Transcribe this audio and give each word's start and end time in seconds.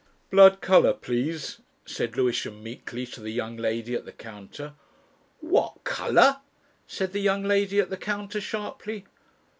"Blood 0.31 0.61
colour, 0.61 0.93
please," 0.93 1.59
said 1.85 2.17
Lewisham 2.17 2.63
meekly 2.63 3.05
to 3.05 3.21
the 3.21 3.29
young 3.29 3.55
lady 3.55 3.93
at 3.93 4.03
the 4.03 4.11
counter. 4.11 4.73
"What 5.41 5.83
colour?" 5.83 6.37
said 6.87 7.13
the 7.13 7.21
young 7.21 7.43
lady 7.43 7.79
at 7.79 7.91
the 7.91 7.97
counter, 7.97 8.41
sharply. 8.41 9.05